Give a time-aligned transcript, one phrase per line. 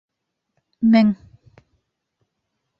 [0.89, 1.13] Мең